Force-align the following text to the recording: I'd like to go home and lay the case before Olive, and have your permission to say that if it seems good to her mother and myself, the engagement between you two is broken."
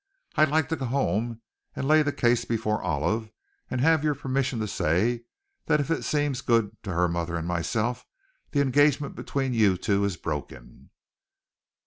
I'd 0.35 0.49
like 0.49 0.67
to 0.69 0.75
go 0.75 0.85
home 0.85 1.41
and 1.75 1.87
lay 1.87 2.01
the 2.01 2.11
case 2.11 2.43
before 2.43 2.81
Olive, 2.81 3.29
and 3.69 3.81
have 3.81 4.03
your 4.03 4.15
permission 4.15 4.57
to 4.59 4.67
say 4.67 5.25
that 5.67 5.79
if 5.79 5.91
it 5.91 6.01
seems 6.03 6.41
good 6.41 6.75
to 6.81 6.91
her 6.93 7.07
mother 7.07 7.35
and 7.35 7.47
myself, 7.47 8.07
the 8.49 8.61
engagement 8.61 9.13
between 9.15 9.53
you 9.53 9.77
two 9.77 10.03
is 10.03 10.17
broken." 10.17 10.89